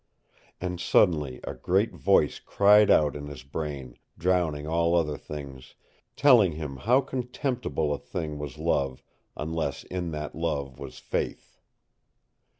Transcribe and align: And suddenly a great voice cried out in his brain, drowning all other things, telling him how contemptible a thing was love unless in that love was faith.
And 0.59 0.79
suddenly 0.81 1.39
a 1.43 1.53
great 1.53 1.91
voice 1.93 2.39
cried 2.39 2.89
out 2.89 3.15
in 3.15 3.27
his 3.27 3.43
brain, 3.43 3.99
drowning 4.17 4.65
all 4.65 4.95
other 4.95 5.15
things, 5.15 5.75
telling 6.15 6.53
him 6.53 6.77
how 6.77 7.01
contemptible 7.01 7.93
a 7.93 7.99
thing 7.99 8.39
was 8.39 8.57
love 8.57 9.03
unless 9.37 9.83
in 9.83 10.09
that 10.09 10.33
love 10.33 10.79
was 10.79 10.97
faith. 10.97 11.59